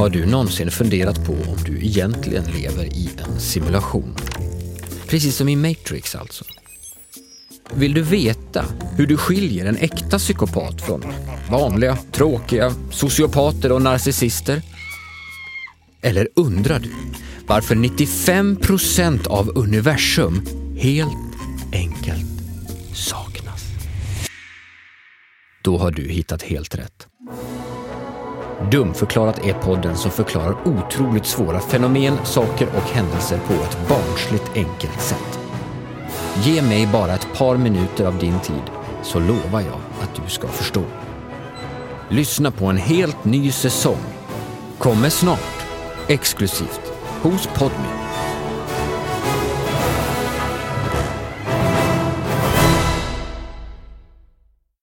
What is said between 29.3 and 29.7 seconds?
är